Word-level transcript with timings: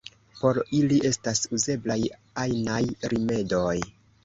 Por 0.37 0.59
ili 0.77 0.97
estas 1.09 1.43
uzeblaj 1.59 1.99
ajnaj 2.47 2.81
rimedoj. 3.15 3.79